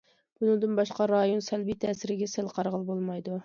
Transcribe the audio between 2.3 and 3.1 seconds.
سەل قارىغىلى